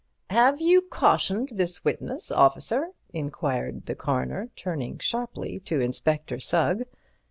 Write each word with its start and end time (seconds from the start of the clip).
"Have 0.31 0.59
you 0.59 0.81
cautioned 0.81 1.49
this 1.51 1.85
witness, 1.85 2.31
officer?" 2.31 2.87
inquired 3.13 3.85
the 3.85 3.93
Coroner, 3.93 4.49
turning 4.55 4.97
sharply 4.97 5.59
to 5.65 5.79
Inspector 5.79 6.39
Sugg. 6.39 6.85